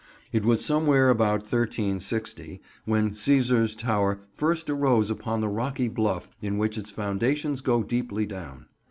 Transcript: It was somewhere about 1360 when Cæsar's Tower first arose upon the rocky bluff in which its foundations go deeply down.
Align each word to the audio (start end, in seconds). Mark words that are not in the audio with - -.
It 0.31 0.43
was 0.43 0.65
somewhere 0.65 1.11
about 1.11 1.41
1360 1.41 2.59
when 2.85 3.11
Cæsar's 3.11 3.75
Tower 3.75 4.21
first 4.33 4.67
arose 4.67 5.11
upon 5.11 5.41
the 5.41 5.47
rocky 5.47 5.89
bluff 5.89 6.31
in 6.41 6.57
which 6.57 6.75
its 6.75 6.89
foundations 6.89 7.61
go 7.61 7.83
deeply 7.83 8.25
down. 8.25 8.65